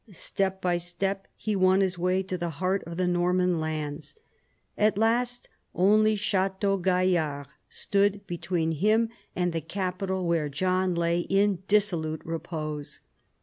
[0.11, 4.15] Step by step he won his way to the heart of the Norman lands.
[4.75, 11.61] At last only Chateau Gaillard stood between him and the capital where John lay in
[11.67, 12.99] dissolute repose.